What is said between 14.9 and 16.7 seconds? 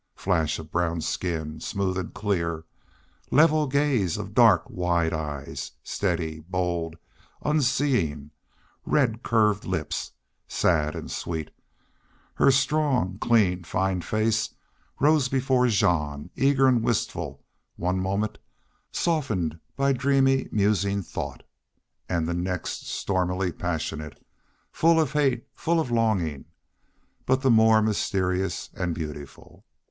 rose before Jean, eager